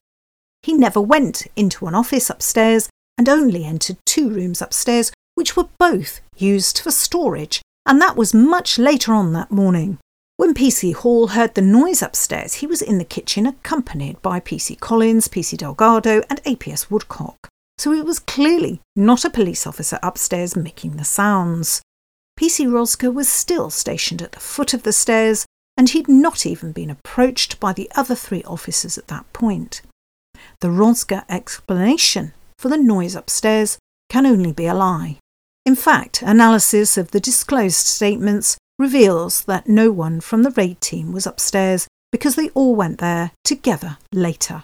he 0.63 0.73
never 0.73 0.99
went 0.99 1.47
into 1.55 1.85
an 1.85 1.95
office 1.95 2.29
upstairs 2.29 2.89
and 3.17 3.29
only 3.29 3.63
entered 3.63 3.97
two 4.05 4.29
rooms 4.29 4.61
upstairs, 4.61 5.13
which 5.35 5.55
were 5.55 5.69
both 5.77 6.19
used 6.35 6.79
for 6.79 6.91
storage 6.91 7.61
and 7.85 8.01
that 8.01 8.17
was 8.17 8.33
much 8.33 8.77
later 8.77 9.13
on 9.13 9.31
that 9.31 9.51
morning. 9.51 9.97
When 10.39 10.53
PC 10.53 10.93
Hall 10.93 11.27
heard 11.27 11.55
the 11.55 11.61
noise 11.61 12.01
upstairs, 12.01 12.53
he 12.53 12.65
was 12.65 12.81
in 12.81 12.97
the 12.97 13.03
kitchen 13.03 13.45
accompanied 13.45 14.21
by 14.21 14.39
PC 14.39 14.79
Collins, 14.79 15.27
PC 15.27 15.57
Delgado, 15.57 16.21
and 16.29 16.41
APS 16.45 16.89
Woodcock. 16.89 17.49
So 17.77 17.91
it 17.91 18.05
was 18.05 18.19
clearly 18.19 18.79
not 18.95 19.25
a 19.25 19.29
police 19.29 19.67
officer 19.67 19.99
upstairs 20.01 20.55
making 20.55 20.95
the 20.95 21.03
sounds. 21.03 21.81
PC 22.39 22.67
Rosger 22.67 23.13
was 23.13 23.27
still 23.27 23.69
stationed 23.69 24.21
at 24.21 24.31
the 24.31 24.39
foot 24.39 24.73
of 24.73 24.83
the 24.83 24.93
stairs, 24.93 25.45
and 25.75 25.89
he'd 25.89 26.07
not 26.07 26.45
even 26.45 26.71
been 26.71 26.89
approached 26.89 27.59
by 27.59 27.73
the 27.73 27.91
other 27.93 28.15
three 28.15 28.43
officers 28.43 28.97
at 28.97 29.09
that 29.09 29.25
point. 29.33 29.81
The 30.61 30.69
Rosger 30.69 31.25
explanation 31.27 32.31
for 32.57 32.69
the 32.69 32.77
noise 32.77 33.13
upstairs 33.13 33.77
can 34.09 34.25
only 34.25 34.53
be 34.53 34.67
a 34.67 34.73
lie. 34.73 35.17
In 35.65 35.75
fact, 35.75 36.21
analysis 36.21 36.97
of 36.97 37.11
the 37.11 37.19
disclosed 37.19 37.75
statements 37.75 38.57
reveals 38.79 39.43
that 39.43 39.67
no 39.67 39.91
one 39.91 40.21
from 40.21 40.41
the 40.41 40.51
raid 40.51 40.81
team 40.81 41.11
was 41.11 41.27
upstairs 41.27 41.87
because 42.11 42.35
they 42.35 42.49
all 42.49 42.73
went 42.73 42.97
there 42.97 43.31
together 43.43 43.97
later. 44.11 44.63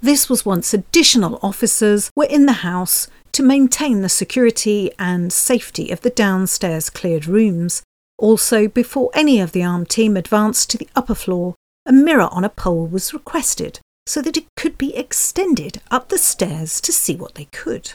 This 0.00 0.30
was 0.30 0.46
once 0.46 0.72
additional 0.72 1.38
officers 1.42 2.10
were 2.16 2.24
in 2.24 2.46
the 2.46 2.64
house 2.64 3.06
to 3.32 3.42
maintain 3.42 4.00
the 4.00 4.08
security 4.08 4.90
and 4.98 5.32
safety 5.32 5.90
of 5.90 6.00
the 6.00 6.10
downstairs 6.10 6.88
cleared 6.88 7.26
rooms. 7.26 7.82
Also, 8.18 8.66
before 8.66 9.10
any 9.14 9.40
of 9.40 9.52
the 9.52 9.62
armed 9.62 9.90
team 9.90 10.16
advanced 10.16 10.70
to 10.70 10.78
the 10.78 10.88
upper 10.96 11.14
floor, 11.14 11.54
a 11.86 11.92
mirror 11.92 12.28
on 12.32 12.44
a 12.44 12.48
pole 12.48 12.86
was 12.86 13.14
requested 13.14 13.78
so 14.06 14.22
that 14.22 14.36
it 14.36 14.46
could 14.56 14.76
be 14.78 14.96
extended 14.96 15.80
up 15.90 16.08
the 16.08 16.18
stairs 16.18 16.80
to 16.80 16.92
see 16.92 17.14
what 17.14 17.34
they 17.34 17.46
could. 17.46 17.92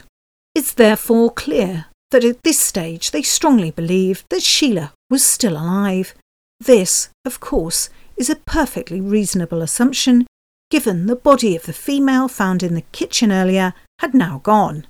It's 0.54 0.72
therefore 0.72 1.30
clear 1.32 1.86
that 2.12 2.24
at 2.24 2.42
this 2.44 2.58
stage 2.58 3.10
they 3.10 3.22
strongly 3.22 3.70
believed 3.70 4.24
that 4.30 4.42
Sheila 4.42 4.92
was 5.10 5.24
still 5.24 5.56
alive. 5.56 6.14
This, 6.58 7.10
of 7.24 7.40
course, 7.40 7.90
is 8.16 8.30
a 8.30 8.36
perfectly 8.36 9.00
reasonable 9.00 9.62
assumption 9.62 10.26
given 10.70 11.06
the 11.06 11.16
body 11.16 11.54
of 11.54 11.64
the 11.64 11.72
female 11.72 12.28
found 12.28 12.62
in 12.62 12.74
the 12.74 12.82
kitchen 12.92 13.30
earlier 13.30 13.72
had 14.00 14.14
now 14.14 14.40
gone. 14.42 14.86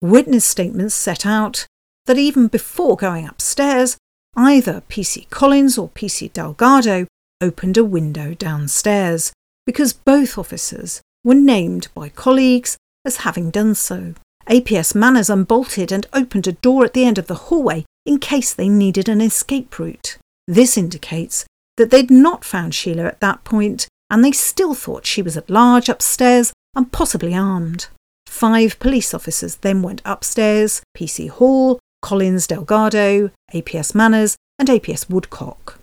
Witness 0.00 0.44
statements 0.44 0.94
set 0.94 1.24
out 1.24 1.66
that 2.06 2.18
even 2.18 2.46
before 2.46 2.96
going 2.96 3.26
upstairs, 3.26 3.96
either 4.36 4.82
PC 4.88 5.28
Collins 5.30 5.78
or 5.78 5.88
PC 5.88 6.32
Delgado 6.32 7.06
opened 7.40 7.76
a 7.76 7.84
window 7.84 8.34
downstairs 8.34 9.32
because 9.66 9.92
both 9.92 10.38
officers 10.38 11.00
were 11.24 11.34
named 11.34 11.88
by 11.94 12.08
colleagues 12.08 12.76
as 13.04 13.18
having 13.18 13.50
done 13.50 13.74
so. 13.74 14.14
APS 14.48 14.94
Manners 14.94 15.28
unbolted 15.28 15.92
and 15.92 16.06
opened 16.12 16.46
a 16.46 16.52
door 16.52 16.84
at 16.84 16.94
the 16.94 17.04
end 17.04 17.18
of 17.18 17.26
the 17.26 17.34
hallway 17.34 17.84
in 18.06 18.18
case 18.18 18.54
they 18.54 18.68
needed 18.68 19.08
an 19.08 19.20
escape 19.20 19.78
route. 19.78 20.16
This 20.46 20.78
indicates 20.78 21.44
that 21.76 21.90
they'd 21.90 22.10
not 22.10 22.44
found 22.44 22.74
Sheila 22.74 23.04
at 23.04 23.20
that 23.20 23.44
point 23.44 23.86
and 24.08 24.24
they 24.24 24.32
still 24.32 24.74
thought 24.74 25.04
she 25.04 25.20
was 25.20 25.36
at 25.36 25.50
large 25.50 25.90
upstairs 25.90 26.52
and 26.74 26.90
possibly 26.90 27.34
armed. 27.34 27.88
Five 28.26 28.78
police 28.78 29.12
officers 29.12 29.56
then 29.56 29.82
went 29.82 30.00
upstairs 30.04 30.80
PC 30.96 31.28
Hall, 31.28 31.78
Collins 32.00 32.46
Delgado, 32.46 33.30
APS 33.52 33.94
Manners, 33.94 34.36
and 34.58 34.68
APS 34.68 35.10
Woodcock. 35.10 35.78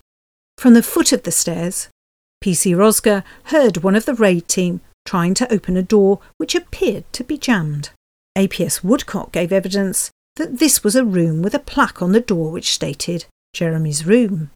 From 0.58 0.74
the 0.74 0.82
foot 0.82 1.12
of 1.12 1.22
the 1.22 1.30
stairs, 1.30 1.88
PC 2.42 2.74
Rosger 2.74 3.22
heard 3.44 3.78
one 3.78 3.94
of 3.94 4.06
the 4.06 4.14
raid 4.14 4.48
team 4.48 4.80
trying 5.04 5.34
to 5.34 5.52
open 5.52 5.76
a 5.76 5.82
door 5.82 6.20
which 6.36 6.54
appeared 6.54 7.04
to 7.12 7.22
be 7.22 7.38
jammed. 7.38 7.90
APS 8.36 8.84
Woodcock 8.84 9.32
gave 9.32 9.50
evidence 9.50 10.10
that 10.36 10.58
this 10.58 10.84
was 10.84 10.94
a 10.94 11.04
room 11.04 11.42
with 11.42 11.54
a 11.54 11.58
plaque 11.58 12.02
on 12.02 12.12
the 12.12 12.20
door 12.20 12.50
which 12.50 12.72
stated 12.72 13.24
Jeremy's 13.54 14.04
room, 14.04 14.50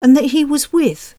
and 0.00 0.16
that 0.16 0.26
he 0.26 0.44
was 0.44 0.72
with 0.72 1.14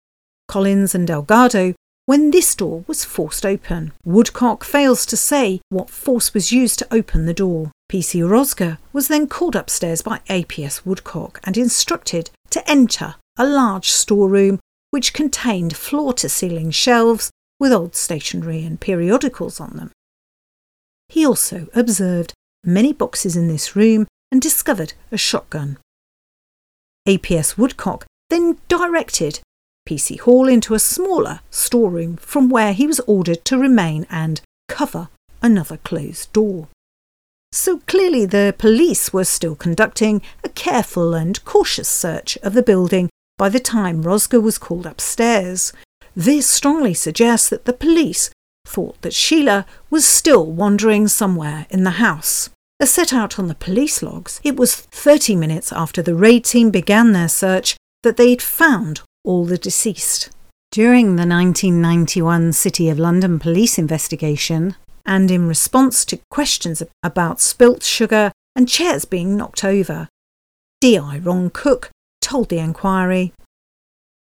Collins 0.47 0.95
and 0.95 1.05
Delgado 1.07 1.75
when 2.07 2.31
this 2.31 2.55
door 2.55 2.83
was 2.87 3.05
forced 3.05 3.45
open. 3.45 3.91
Woodcock 4.03 4.63
fails 4.63 5.05
to 5.05 5.15
say 5.15 5.61
what 5.69 5.91
force 5.91 6.33
was 6.33 6.51
used 6.51 6.79
to 6.79 6.87
open 6.91 7.27
the 7.27 7.35
door. 7.35 7.71
PC 7.91 8.27
Rosger 8.27 8.79
was 8.91 9.07
then 9.07 9.27
called 9.27 9.55
upstairs 9.55 10.01
by 10.01 10.21
APS 10.27 10.85
Woodcock 10.85 11.39
and 11.43 11.55
instructed 11.55 12.31
to 12.49 12.67
enter 12.67 13.15
a 13.37 13.45
large 13.45 13.89
storeroom 13.91 14.59
which 14.89 15.13
contained 15.13 15.77
floor 15.77 16.13
to 16.13 16.27
ceiling 16.27 16.71
shelves 16.71 17.29
with 17.59 17.71
old 17.71 17.95
stationery 17.95 18.65
and 18.65 18.79
periodicals 18.79 19.59
on 19.59 19.77
them. 19.77 19.91
He 21.09 21.25
also 21.25 21.67
observed 21.73 22.33
many 22.63 22.93
boxes 22.93 23.35
in 23.35 23.47
this 23.47 23.75
room 23.75 24.07
and 24.31 24.41
discovered 24.41 24.93
a 25.11 25.17
shotgun. 25.17 25.77
APS 27.07 27.57
Woodcock 27.57 28.05
then 28.29 28.57
directed 28.67 29.41
PC 29.87 30.19
Hall 30.19 30.47
into 30.47 30.75
a 30.75 30.79
smaller 30.79 31.39
storeroom 31.49 32.17
from 32.17 32.47
where 32.47 32.73
he 32.73 32.85
was 32.85 32.99
ordered 33.01 33.43
to 33.45 33.57
remain 33.57 34.05
and 34.09 34.41
cover 34.67 35.09
another 35.41 35.77
closed 35.77 36.31
door. 36.31 36.67
So 37.51 37.79
clearly 37.87 38.27
the 38.27 38.53
police 38.55 39.11
were 39.11 39.23
still 39.23 39.55
conducting 39.55 40.21
a 40.43 40.49
careful 40.49 41.15
and 41.15 41.43
cautious 41.43 41.89
search 41.89 42.37
of 42.43 42.53
the 42.53 42.61
building 42.61 43.09
by 43.39 43.49
the 43.49 43.59
time 43.59 44.03
Rosger 44.03 44.39
was 44.39 44.59
called 44.59 44.85
upstairs. 44.85 45.73
This 46.15 46.47
strongly 46.47 46.93
suggests 46.93 47.49
that 47.49 47.65
the 47.65 47.73
police 47.73 48.29
thought 48.69 49.01
that 49.01 49.13
Sheila 49.13 49.65
was 49.89 50.05
still 50.05 50.45
wandering 50.45 51.07
somewhere 51.07 51.65
in 51.69 51.83
the 51.83 51.99
house. 52.01 52.49
As 52.79 52.91
set 52.91 53.11
out 53.11 53.37
on 53.37 53.47
the 53.47 53.55
police 53.55 54.01
logs, 54.01 54.39
it 54.43 54.55
was 54.55 54.75
30 54.75 55.35
minutes 55.35 55.73
after 55.73 56.01
the 56.01 56.15
raid 56.15 56.45
team 56.45 56.69
began 56.69 57.11
their 57.11 57.27
search 57.27 57.75
that 58.03 58.15
they'd 58.15 58.41
found 58.41 59.01
all 59.25 59.45
the 59.45 59.57
deceased. 59.57 60.29
During 60.71 61.15
the 61.15 61.25
1991 61.25 62.53
City 62.53 62.89
of 62.89 62.99
London 62.99 63.39
police 63.39 63.77
investigation, 63.77 64.75
and 65.05 65.31
in 65.31 65.47
response 65.47 66.05
to 66.05 66.19
questions 66.29 66.83
about 67.03 67.41
spilt 67.41 67.83
sugar 67.83 68.31
and 68.55 68.69
chairs 68.69 69.03
being 69.03 69.35
knocked 69.35 69.63
over, 69.63 70.07
D.I. 70.79 71.17
Ron 71.19 71.49
Cook 71.49 71.89
told 72.21 72.49
the 72.49 72.59
inquiry 72.59 73.33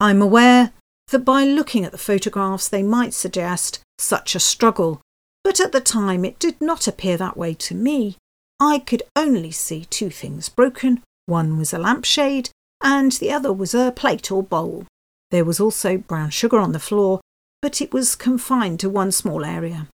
I'm 0.00 0.22
aware 0.22 0.72
that 1.08 1.24
by 1.24 1.44
looking 1.44 1.84
at 1.84 1.92
the 1.92 1.98
photographs 1.98 2.68
they 2.68 2.82
might 2.82 3.14
suggest 3.14 3.80
such 3.98 4.34
a 4.34 4.40
struggle, 4.40 5.00
but 5.44 5.60
at 5.60 5.72
the 5.72 5.80
time 5.80 6.24
it 6.24 6.38
did 6.38 6.60
not 6.60 6.86
appear 6.86 7.16
that 7.16 7.36
way 7.36 7.54
to 7.54 7.74
me. 7.74 8.16
I 8.60 8.80
could 8.80 9.02
only 9.14 9.50
see 9.50 9.84
two 9.84 10.10
things 10.10 10.48
broken 10.48 11.02
one 11.28 11.58
was 11.58 11.74
a 11.74 11.78
lampshade, 11.78 12.48
and 12.82 13.12
the 13.12 13.30
other 13.30 13.52
was 13.52 13.74
a 13.74 13.92
plate 13.92 14.32
or 14.32 14.42
bowl. 14.42 14.86
There 15.30 15.44
was 15.44 15.60
also 15.60 15.98
brown 15.98 16.30
sugar 16.30 16.58
on 16.58 16.72
the 16.72 16.78
floor, 16.78 17.20
but 17.60 17.82
it 17.82 17.92
was 17.92 18.16
confined 18.16 18.80
to 18.80 18.88
one 18.88 19.12
small 19.12 19.44
area. 19.44 19.88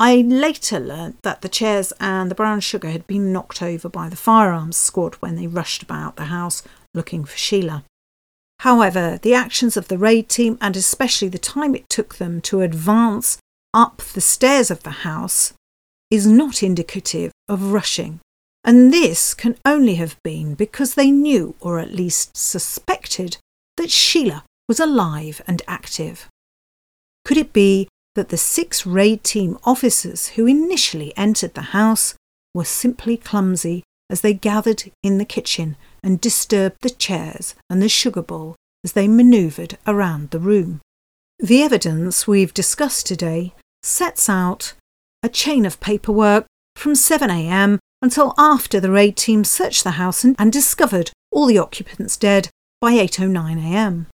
I 0.00 0.16
later 0.16 0.80
learnt 0.80 1.22
that 1.22 1.42
the 1.42 1.48
chairs 1.48 1.92
and 2.00 2.28
the 2.28 2.34
brown 2.34 2.58
sugar 2.58 2.90
had 2.90 3.06
been 3.06 3.32
knocked 3.32 3.62
over 3.62 3.88
by 3.88 4.08
the 4.08 4.16
firearms 4.16 4.76
squad 4.76 5.14
when 5.16 5.36
they 5.36 5.46
rushed 5.46 5.84
about 5.84 6.16
the 6.16 6.24
house 6.24 6.64
looking 6.94 7.24
for 7.24 7.36
Sheila. 7.36 7.84
However, 8.60 9.18
the 9.20 9.34
actions 9.34 9.76
of 9.76 9.88
the 9.88 9.98
raid 9.98 10.28
team 10.28 10.58
and 10.60 10.76
especially 10.76 11.28
the 11.28 11.38
time 11.38 11.74
it 11.74 11.88
took 11.88 12.16
them 12.16 12.40
to 12.42 12.60
advance 12.60 13.38
up 13.72 13.98
the 13.98 14.20
stairs 14.20 14.70
of 14.70 14.82
the 14.82 15.04
house 15.08 15.52
is 16.10 16.26
not 16.26 16.62
indicative 16.62 17.32
of 17.48 17.72
rushing. 17.72 18.20
And 18.62 18.92
this 18.92 19.34
can 19.34 19.58
only 19.64 19.96
have 19.96 20.16
been 20.22 20.54
because 20.54 20.94
they 20.94 21.10
knew, 21.10 21.54
or 21.60 21.78
at 21.78 21.92
least 21.92 22.36
suspected, 22.36 23.36
that 23.76 23.90
Sheila 23.90 24.44
was 24.68 24.80
alive 24.80 25.42
and 25.46 25.60
active. 25.68 26.28
Could 27.24 27.36
it 27.36 27.52
be 27.52 27.88
that 28.14 28.28
the 28.28 28.36
six 28.36 28.86
raid 28.86 29.24
team 29.24 29.58
officers 29.64 30.28
who 30.28 30.46
initially 30.46 31.12
entered 31.16 31.54
the 31.54 31.72
house 31.72 32.14
were 32.54 32.64
simply 32.64 33.16
clumsy 33.16 33.82
as 34.08 34.20
they 34.20 34.32
gathered 34.32 34.84
in 35.02 35.18
the 35.18 35.24
kitchen 35.24 35.76
and 36.04 36.20
disturbed 36.20 36.76
the 36.82 36.90
chairs 36.90 37.56
and 37.68 37.82
the 37.82 37.88
sugar 37.88 38.22
bowl 38.22 38.54
as 38.84 38.92
they 38.92 39.08
manoeuvred 39.08 39.76
around 39.86 40.30
the 40.30 40.38
room? 40.38 40.80
The 41.40 41.62
evidence 41.62 42.28
we've 42.28 42.54
discussed 42.54 43.06
today 43.06 43.54
sets 43.82 44.28
out 44.28 44.74
a 45.22 45.28
chain 45.28 45.66
of 45.66 45.80
paperwork 45.80 46.46
from 46.76 46.92
7am 46.92 47.78
until 48.02 48.34
after 48.38 48.78
the 48.78 48.90
raid 48.90 49.16
team 49.16 49.42
searched 49.42 49.82
the 49.82 49.92
house 49.92 50.22
and, 50.22 50.36
and 50.38 50.52
discovered 50.52 51.10
all 51.32 51.46
the 51.46 51.58
occupants 51.58 52.16
dead 52.16 52.50
by 52.80 52.92
8.09am. 52.92 54.06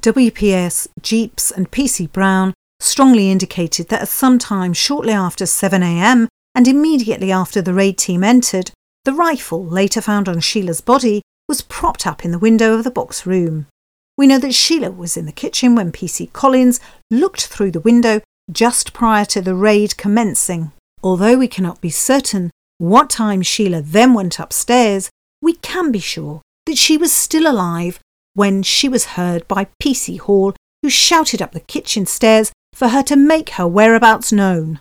WPS, 0.00 0.88
Jeeps, 1.00 1.50
and 1.50 1.70
PC 1.70 2.10
Brown 2.10 2.54
strongly 2.80 3.30
indicated 3.30 3.88
that 3.88 4.02
at 4.02 4.08
some 4.08 4.38
time 4.38 4.72
shortly 4.72 5.12
after 5.12 5.44
7am 5.44 6.28
and 6.54 6.68
immediately 6.68 7.32
after 7.32 7.62
the 7.62 7.74
raid 7.74 7.98
team 7.98 8.24
entered, 8.24 8.70
the 9.04 9.12
rifle 9.12 9.64
later 9.64 10.00
found 10.00 10.28
on 10.28 10.40
Sheila's 10.40 10.80
body 10.80 11.22
was 11.48 11.62
propped 11.62 12.06
up 12.06 12.24
in 12.24 12.30
the 12.30 12.38
window 12.38 12.74
of 12.74 12.84
the 12.84 12.90
box 12.90 13.26
room. 13.26 13.66
We 14.16 14.26
know 14.26 14.38
that 14.38 14.54
Sheila 14.54 14.90
was 14.90 15.16
in 15.16 15.26
the 15.26 15.32
kitchen 15.32 15.74
when 15.74 15.90
PC 15.90 16.32
Collins 16.32 16.78
looked 17.10 17.46
through 17.46 17.72
the 17.72 17.80
window 17.80 18.20
just 18.50 18.92
prior 18.92 19.24
to 19.26 19.40
the 19.40 19.54
raid 19.54 19.96
commencing. 19.96 20.72
Although 21.02 21.38
we 21.38 21.48
cannot 21.48 21.80
be 21.80 21.90
certain 21.90 22.50
what 22.78 23.10
time 23.10 23.42
Sheila 23.42 23.82
then 23.82 24.14
went 24.14 24.38
upstairs, 24.38 25.10
we 25.40 25.54
can 25.54 25.90
be 25.90 25.98
sure 25.98 26.42
that 26.66 26.78
she 26.78 26.96
was 26.96 27.12
still 27.12 27.50
alive 27.50 27.98
when 28.34 28.62
she 28.62 28.88
was 28.88 29.16
heard 29.16 29.46
by 29.48 29.66
PC 29.82 30.20
Hall, 30.20 30.54
who 30.82 30.90
shouted 30.90 31.42
up 31.42 31.52
the 31.52 31.60
kitchen 31.60 32.06
stairs 32.06 32.52
for 32.72 32.88
her 32.88 33.02
to 33.02 33.16
make 33.16 33.50
her 33.50 33.66
whereabouts 33.66 34.32
known. 34.32 34.80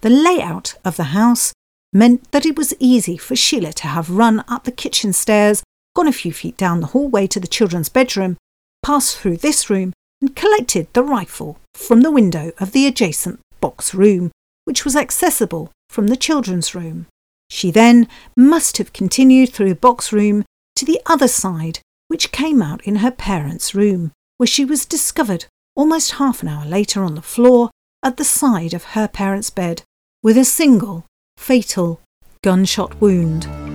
The 0.00 0.10
layout 0.10 0.74
of 0.84 0.96
the 0.96 1.04
house 1.14 1.52
meant 1.92 2.30
that 2.32 2.46
it 2.46 2.56
was 2.56 2.74
easy 2.78 3.16
for 3.16 3.36
Sheila 3.36 3.72
to 3.74 3.86
have 3.86 4.10
run 4.10 4.44
up 4.48 4.64
the 4.64 4.72
kitchen 4.72 5.12
stairs, 5.12 5.62
gone 5.94 6.08
a 6.08 6.12
few 6.12 6.32
feet 6.32 6.56
down 6.56 6.80
the 6.80 6.88
hallway 6.88 7.26
to 7.28 7.40
the 7.40 7.46
children's 7.46 7.88
bedroom, 7.88 8.36
passed 8.82 9.16
through 9.16 9.38
this 9.38 9.70
room, 9.70 9.92
and 10.20 10.34
collected 10.36 10.88
the 10.92 11.02
rifle 11.02 11.58
from 11.74 12.00
the 12.00 12.10
window 12.10 12.52
of 12.58 12.72
the 12.72 12.86
adjacent 12.86 13.40
box 13.60 13.94
room, 13.94 14.30
which 14.64 14.84
was 14.84 14.96
accessible 14.96 15.70
from 15.88 16.08
the 16.08 16.16
children's 16.16 16.74
room. 16.74 17.06
She 17.50 17.70
then 17.70 18.08
must 18.36 18.76
have 18.78 18.92
continued 18.92 19.50
through 19.50 19.70
the 19.70 19.74
box 19.74 20.12
room 20.12 20.44
to 20.76 20.84
the 20.84 21.00
other 21.06 21.28
side, 21.28 21.80
which 22.08 22.32
came 22.32 22.62
out 22.62 22.84
in 22.84 22.96
her 22.96 23.10
parents' 23.10 23.74
room, 23.74 24.12
where 24.36 24.46
she 24.46 24.64
was 24.64 24.84
discovered 24.84 25.46
almost 25.74 26.12
half 26.12 26.42
an 26.42 26.48
hour 26.48 26.66
later 26.66 27.02
on 27.02 27.14
the 27.14 27.22
floor 27.22 27.70
at 28.02 28.16
the 28.16 28.24
side 28.24 28.74
of 28.74 28.84
her 28.84 29.08
parents' 29.08 29.50
bed 29.50 29.82
with 30.22 30.36
a 30.36 30.44
single, 30.44 31.06
fatal 31.38 32.00
gunshot 32.42 33.00
wound. 33.00 33.67